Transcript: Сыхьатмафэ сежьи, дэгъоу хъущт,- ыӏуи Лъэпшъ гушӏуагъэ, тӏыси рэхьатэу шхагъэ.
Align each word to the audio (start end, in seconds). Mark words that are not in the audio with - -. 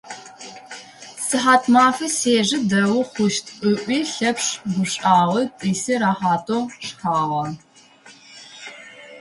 Сыхьатмафэ 1.25 2.07
сежьи, 2.17 2.59
дэгъоу 2.69 3.03
хъущт,- 3.11 3.45
ыӏуи 3.69 3.99
Лъэпшъ 4.13 4.49
гушӏуагъэ, 4.73 5.41
тӏыси 5.57 5.95
рэхьатэу 6.01 6.63
шхагъэ. 6.85 7.43